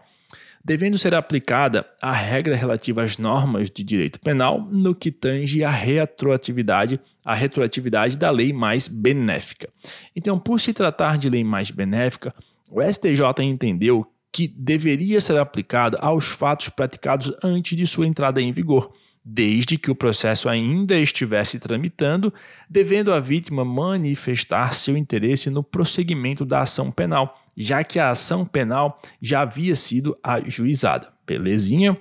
devendo 0.65 0.99
ser 0.99 1.15
aplicada 1.15 1.87
a 2.03 2.13
regra 2.13 2.57
relativa 2.57 3.03
às 3.03 3.19
normas 3.19 3.71
de 3.71 3.85
direito 3.85 4.21
penal 4.21 4.61
no 4.71 4.95
que 4.95 5.11
tange 5.11 5.63
a 5.63 5.71
retroatividade, 5.71 7.01
a 7.25 7.35
retroatividade 7.35 8.19
da 8.19 8.31
lei 8.31 8.53
mais 8.53 8.89
benéfica. 8.89 9.69
Então, 10.15 10.39
por 10.39 10.61
se 10.61 10.73
tratar 10.73 11.19
de 11.19 11.31
lei 11.31 11.45
mais 11.45 11.71
benéfica, 11.71 12.35
o 12.71 12.83
STJ 12.83 13.43
entendeu 13.43 14.07
que 14.33 14.49
deveria 14.49 15.21
ser 15.21 15.39
aplicada 15.39 15.99
aos 15.99 16.27
fatos 16.27 16.69
praticados 16.69 17.33
antes 17.43 17.77
de 17.77 17.87
sua 17.87 18.07
entrada 18.07 18.43
em 18.43 18.53
vigor 18.53 18.93
desde 19.29 19.77
que 19.77 19.91
o 19.91 19.95
processo 19.95 20.49
ainda 20.49 20.97
estivesse 20.97 21.59
tramitando, 21.59 22.33
devendo 22.71 23.13
a 23.13 23.19
vítima 23.19 23.65
manifestar 23.65 24.73
seu 24.73 24.97
interesse 24.97 25.51
no 25.51 25.65
prosseguimento 25.65 26.45
da 26.45 26.61
ação 26.61 26.93
penal, 26.93 27.37
já 27.57 27.83
que 27.83 27.99
a 27.99 28.11
ação 28.11 28.47
penal 28.47 29.03
já 29.21 29.41
havia 29.41 29.75
sido 29.75 30.17
ajuizada. 30.23 31.13
Belezinha? 31.27 31.99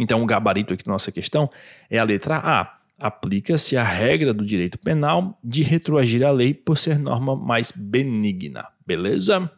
Então, 0.00 0.22
o 0.22 0.26
gabarito 0.26 0.72
aqui 0.72 0.82
da 0.82 0.92
nossa 0.92 1.12
questão 1.12 1.50
é 1.90 1.98
a 1.98 2.04
letra 2.04 2.38
A. 2.38 2.78
Aplica-se 2.98 3.76
a 3.76 3.84
regra 3.84 4.32
do 4.32 4.46
direito 4.46 4.78
penal 4.78 5.38
de 5.44 5.62
retroagir 5.62 6.24
a 6.26 6.30
lei 6.30 6.54
por 6.54 6.78
ser 6.78 6.98
norma 6.98 7.36
mais 7.36 7.70
benigna. 7.70 8.68
Beleza? 8.86 9.52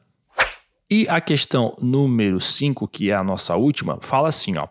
E 0.90 1.07
a 1.09 1.21
questão 1.21 1.76
número 1.81 2.40
5, 2.40 2.88
que 2.88 3.11
é 3.11 3.14
a 3.14 3.23
nossa 3.23 3.54
última, 3.54 4.00
fala 4.00 4.28
assim, 4.28 4.57
ó. 4.57 4.66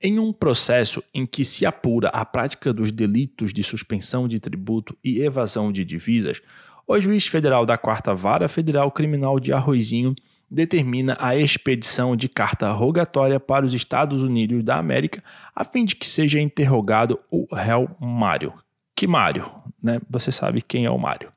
Em 0.00 0.18
um 0.18 0.32
processo 0.32 1.02
em 1.12 1.26
que 1.26 1.44
se 1.44 1.66
apura 1.66 2.08
a 2.10 2.24
prática 2.24 2.72
dos 2.72 2.92
delitos 2.92 3.52
de 3.52 3.62
suspensão 3.64 4.28
de 4.28 4.38
tributo 4.38 4.96
e 5.02 5.20
evasão 5.20 5.72
de 5.72 5.84
divisas, 5.84 6.40
o 6.86 7.00
juiz 7.00 7.26
federal 7.26 7.66
da 7.66 7.76
Quarta 7.76 8.14
Vara 8.14 8.48
Federal 8.48 8.90
Criminal 8.92 9.40
de 9.40 9.52
Arroizinho 9.52 10.14
determina 10.50 11.16
a 11.20 11.36
expedição 11.36 12.16
de 12.16 12.28
carta 12.28 12.70
rogatória 12.70 13.38
para 13.38 13.66
os 13.66 13.74
Estados 13.74 14.22
Unidos 14.22 14.64
da 14.64 14.78
América 14.78 15.22
a 15.54 15.64
fim 15.64 15.84
de 15.84 15.94
que 15.96 16.06
seja 16.06 16.40
interrogado 16.40 17.18
o 17.30 17.46
réu 17.52 17.90
Mário. 18.00 18.54
Que 18.96 19.06
Mário? 19.06 19.50
Né? 19.82 20.00
Você 20.08 20.32
sabe 20.32 20.62
quem 20.62 20.86
é 20.86 20.90
o 20.90 20.98
Mário. 20.98 21.28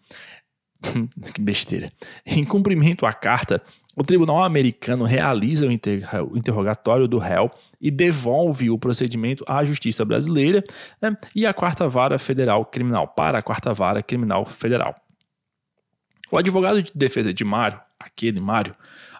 que 1.33 1.41
besteira. 1.41 1.91
Em 2.25 2.43
cumprimento 2.43 3.05
à 3.05 3.13
carta, 3.13 3.61
o 3.95 4.03
tribunal 4.03 4.43
americano 4.43 5.03
realiza 5.03 5.67
o, 5.67 5.71
interrogatório 5.71 7.07
do 7.07 7.17
réu 7.17 7.51
e 7.79 7.91
devolve 7.91 8.69
o 8.69 8.77
procedimento 8.77 9.43
à 9.47 9.63
justiça 9.65 10.05
brasileira 10.05 10.63
né, 11.01 11.15
e 11.35 11.45
à 11.45 11.53
quarta 11.53 11.87
vara 11.89 12.17
federal 12.17 12.65
criminal, 12.65 13.07
para 13.07 13.39
a 13.39 13.41
quarta 13.41 13.73
vara 13.73 14.01
criminal 14.01 14.45
federal. 14.45 14.95
O 16.31 16.37
advogado 16.37 16.81
de 16.81 16.91
defesa 16.95 17.33
de 17.33 17.43
Mário, 17.43 17.79
aquele 17.99 18.39
Mário, 18.39 18.73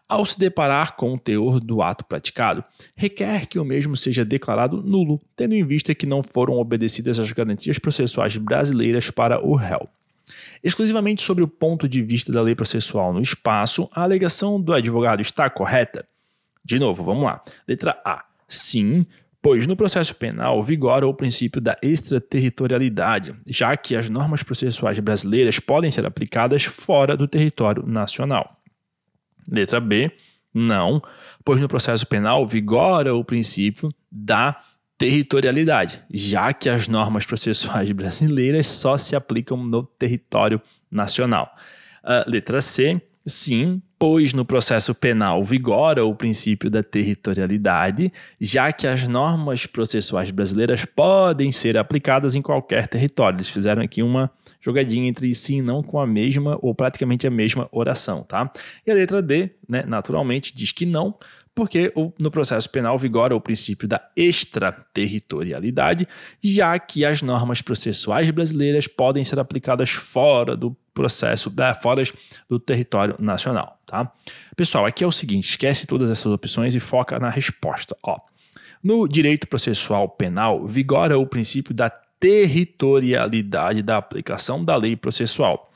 ao 0.08 0.26
se 0.26 0.40
deparar 0.40 0.96
com 0.96 1.14
o 1.14 1.18
teor 1.18 1.60
do 1.60 1.82
ato 1.82 2.06
praticado, 2.06 2.64
requer 2.96 3.48
que 3.48 3.60
o 3.60 3.66
mesmo 3.66 3.96
seja 3.96 4.26
declarado 4.26 4.82
nulo, 4.82 5.20
tendo 5.36 5.56
em 5.56 5.64
vista 5.64 5.96
que 5.96 6.06
não 6.06 6.22
foram 6.22 6.56
obedecidas 6.56 7.18
as 7.20 7.32
garantias 7.32 7.80
processuais 7.80 8.36
brasileiras 8.36 9.10
para 9.10 9.46
o 9.46 9.56
réu. 9.56 9.90
Exclusivamente 10.64 11.22
sobre 11.22 11.44
o 11.44 11.48
ponto 11.48 11.88
de 11.88 12.02
vista 12.02 12.32
da 12.32 12.42
lei 12.42 12.56
processual 12.56 13.14
no 13.14 13.22
espaço, 13.22 13.90
a 13.94 14.04
alegação 14.04 14.62
do 14.62 14.74
advogado 14.74 15.22
está 15.22 15.50
correta? 15.50 16.06
De 16.64 16.80
novo, 16.80 17.04
vamos 17.04 17.24
lá. 17.24 17.42
Letra 17.68 18.00
A. 18.06 18.24
Sim, 18.48 19.06
pois 19.42 19.66
no 19.66 19.76
processo 19.76 20.16
penal 20.16 20.62
vigora 20.62 21.08
o 21.08 21.14
princípio 21.14 21.60
da 21.60 21.78
extraterritorialidade, 21.82 23.36
já 23.48 23.76
que 23.76 23.96
as 23.96 24.10
normas 24.10 24.44
processuais 24.44 25.00
brasileiras 25.00 25.60
podem 25.60 25.90
ser 25.90 26.06
aplicadas 26.06 26.64
fora 26.64 27.18
do 27.18 27.28
território 27.28 27.86
nacional. 27.86 28.58
Letra 29.50 29.80
B. 29.80 30.12
Não, 30.54 31.02
pois 31.46 31.62
no 31.62 31.68
processo 31.68 32.06
penal 32.06 32.46
vigora 32.46 33.16
o 33.16 33.24
princípio 33.24 33.94
da 34.12 34.62
territorialidade, 35.02 36.00
já 36.14 36.54
que 36.54 36.70
as 36.70 36.88
normas 36.88 37.26
processuais 37.26 37.92
brasileiras 37.92 38.68
só 38.68 39.00
se 39.00 39.16
aplicam 39.16 39.58
no 39.58 39.82
território 39.82 40.62
nacional. 40.92 41.56
Uh, 42.04 42.30
letra 42.30 42.62
C, 42.62 43.02
sim, 43.26 43.82
pois 43.98 44.32
no 44.32 44.46
processo 44.46 44.94
penal 44.94 45.44
vigora 45.44 46.06
o 46.06 46.14
princípio 46.14 46.70
da 46.70 46.84
territorialidade, 46.84 48.14
já 48.40 48.72
que 48.72 48.86
as 48.86 49.08
normas 49.08 49.66
processuais 49.66 50.30
brasileiras 50.30 50.86
podem 50.86 51.52
ser 51.52 51.80
aplicadas 51.80 52.36
em 52.36 52.42
qualquer 52.42 52.88
território. 52.88 53.38
Eles 53.38 53.50
fizeram 53.50 53.82
aqui 53.82 54.04
uma 54.04 54.30
jogadinha 54.60 55.10
entre 55.10 55.34
sim 55.34 55.58
e 55.58 55.62
não 55.64 55.82
com 55.82 56.00
a 56.00 56.06
mesma 56.06 56.60
ou 56.62 56.76
praticamente 56.76 57.26
a 57.26 57.32
mesma 57.32 57.68
oração, 57.72 58.22
tá? 58.22 58.52
E 58.86 58.92
a 58.92 58.94
letra 58.94 59.20
D, 59.20 59.50
né, 59.68 59.84
naturalmente, 59.88 60.56
diz 60.56 60.72
que 60.72 60.86
não, 60.86 61.16
porque 61.54 61.94
no 62.18 62.32
processo 62.32 62.70
penal 62.70 62.98
vigora 62.98 63.36
o 63.36 63.42
princípio 63.42 63.88
da 63.88 64.02
extraterritorialidade, 64.16 66.08
já 66.42 66.78
que 66.80 67.04
as 67.04 67.22
normas 67.22 67.62
processuais 67.62 68.30
brasileiras 68.30 68.88
podem 68.88 69.24
ser 69.24 69.40
aplicadas 69.40 69.92
fora 69.92 70.56
do 70.56 70.76
processo, 70.94 71.50
da, 71.50 71.74
fora 71.74 72.04
do 72.50 72.60
território 72.60 73.16
nacional, 73.20 73.80
tá? 73.86 74.12
Pessoal, 74.56 74.86
aqui 74.86 75.04
é 75.04 75.08
o 75.08 75.12
seguinte, 75.12 75.50
esquece 75.50 75.88
todas 75.88 76.10
essas 76.10 76.32
opções 76.32 76.76
e 76.76 76.80
foca 76.80 77.20
na 77.20 77.30
resposta, 77.30 77.96
ó. 78.04 78.20
No 78.84 79.08
direito 79.08 79.48
processual 79.48 80.10
penal, 80.10 80.66
vigora 80.66 81.18
o 81.18 81.26
princípio 81.26 81.74
da 81.74 81.90
territorialidade 81.90 83.82
da 83.82 83.98
aplicação 83.98 84.64
da 84.64 84.76
lei 84.76 84.96
processual 84.96 85.71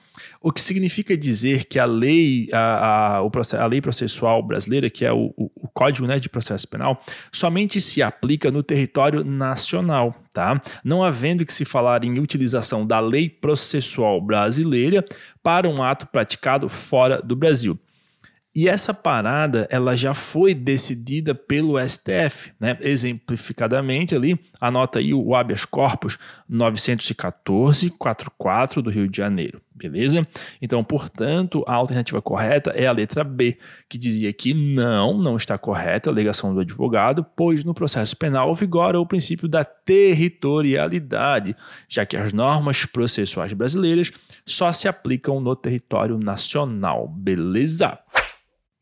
o 0.46 0.52
que 0.52 0.62
significa 0.62 1.18
dizer 1.18 1.66
que 1.66 1.80
a 1.80 1.86
lei, 1.86 2.48
a, 2.54 3.18
a, 3.18 3.64
a 3.64 3.66
lei 3.66 3.82
processual 3.82 4.44
brasileira, 4.44 4.92
que 4.92 5.04
é 5.04 5.12
o, 5.12 5.34
o, 5.36 5.50
o 5.56 5.68
Código 5.68 6.06
né, 6.06 6.20
de 6.20 6.30
Processo 6.30 6.68
Penal, 6.68 7.02
somente 7.32 7.82
se 7.82 8.04
aplica 8.04 8.52
no 8.52 8.62
território 8.62 9.24
nacional, 9.24 10.14
tá? 10.32 10.62
Não 10.84 11.04
havendo 11.04 11.44
que 11.48 11.52
se 11.52 11.66
falar 11.66 12.04
em 12.04 12.20
utilização 12.20 12.86
da 12.86 13.00
lei 13.00 13.28
processual 13.28 14.22
brasileira 14.22 15.04
para 15.42 15.68
um 15.68 15.82
ato 15.82 16.06
praticado 16.06 16.70
fora 16.70 17.20
do 17.24 17.36
Brasil. 17.36 17.80
E 18.56 18.70
essa 18.70 18.94
parada, 18.94 19.68
ela 19.70 19.98
já 19.98 20.14
foi 20.14 20.54
decidida 20.54 21.36
pelo 21.36 21.78
STF, 21.78 22.54
né? 22.58 22.78
Exemplificadamente 22.80 24.16
ali, 24.16 24.40
anota 24.62 25.00
aí 25.00 25.14
o 25.14 25.36
habeas 25.36 25.66
corpus 25.66 26.18
914-44 26.50 28.82
do 28.82 28.90
Rio 28.90 29.10
de 29.10 29.18
Janeiro, 29.18 29.62
beleza? 29.76 30.22
Então, 30.62 30.82
portanto, 30.86 31.66
a 31.68 31.74
alternativa 31.74 32.22
correta 32.22 32.72
é 32.72 32.88
a 32.88 32.94
letra 32.94 33.26
B, 33.26 33.58
que 33.90 33.98
dizia 33.98 34.32
que 34.32 34.54
não, 34.54 35.18
não 35.18 35.36
está 35.36 35.58
correta 35.58 36.10
a 36.10 36.14
alegação 36.14 36.54
do 36.54 36.62
advogado, 36.62 37.26
pois 37.36 37.66
no 37.66 37.74
processo 37.74 38.16
penal 38.16 38.56
vigora 38.56 38.98
o 38.98 39.06
princípio 39.06 39.50
da 39.50 39.66
territorialidade, 39.66 41.58
já 41.90 42.06
que 42.06 42.16
as 42.16 42.32
normas 42.32 42.86
processuais 42.86 43.52
brasileiras 43.52 44.14
só 44.46 44.72
se 44.72 44.88
aplicam 44.88 45.42
no 45.42 45.58
território 45.58 46.18
nacional, 46.18 47.10
beleza? 47.10 48.00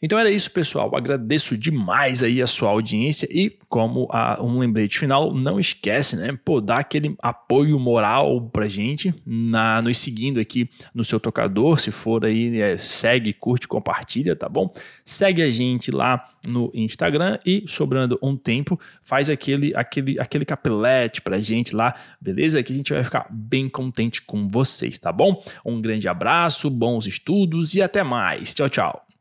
Então 0.03 0.19
era 0.19 0.29
isso, 0.29 0.51
pessoal. 0.51 0.93
Agradeço 0.98 1.57
demais 1.57 2.24
aí 2.24 2.41
a 2.41 2.45
sua 2.45 2.67
audiência 2.67 3.25
e, 3.31 3.57
como 3.69 4.10
a, 4.12 4.38
um 4.43 4.60
lembrete 4.60 5.00
final, 5.00 5.33
não 5.33 5.57
esquece, 5.57 6.17
né? 6.17 6.38
Pô, 6.43 6.60
dá 6.60 6.79
aquele 6.79 7.15
apoio 7.19 7.79
moral 7.79 8.41
pra 8.50 8.67
gente, 8.67 9.15
na, 9.25 9.81
nos 9.81 9.98
seguindo 9.98 10.41
aqui 10.41 10.67
no 10.93 11.05
seu 11.05 11.22
tocador. 11.22 11.79
Se 11.79 11.89
for 11.89 12.25
aí, 12.25 12.60
é, 12.60 12.75
segue, 12.75 13.31
curte, 13.31 13.65
compartilha, 13.65 14.36
tá 14.36 14.50
bom? 14.50 14.74
Segue 15.05 15.41
a 15.41 15.50
gente 15.50 15.89
lá 15.89 16.29
no 16.45 16.69
Instagram 16.74 17.39
e, 17.45 17.63
sobrando 17.65 18.19
um 18.22 18.36
tempo, 18.36 18.77
faz 19.01 19.29
aquele, 19.29 19.74
aquele, 19.74 20.19
aquele 20.19 20.43
capelete 20.43 21.22
pra 21.22 21.39
gente 21.39 21.74
lá, 21.74 21.95
beleza? 22.19 22.62
Que 22.62 22.74
a 22.74 22.75
gente 22.75 22.91
vai 22.91 23.05
ficar 23.05 23.25
bem 23.31 23.69
contente 23.69 24.22
com 24.22 24.50
vocês, 24.50 25.00
tá 25.00 25.13
bom? 25.13 25.41
Um 25.65 25.79
grande 25.81 26.10
abraço, 26.10 26.69
bons 26.69 27.07
estudos 27.07 27.74
e 27.74 27.81
até 27.81 28.03
mais. 28.03 28.53
Tchau, 28.53 28.67
tchau. 28.67 29.12